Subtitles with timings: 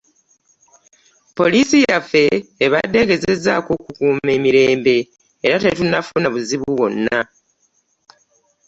[1.37, 2.23] Poliisi yaffe
[2.65, 4.95] ebadde egezezzaako okukuuma emirembe
[5.45, 7.19] era tetunnafuna buzibu bwonna.